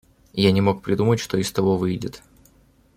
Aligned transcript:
Я 0.43 0.51
не 0.51 0.61
мог 0.61 0.81
придумать, 0.81 1.19
что 1.19 1.37
из 1.37 1.51
того 1.51 1.77
выйдет. 1.77 2.23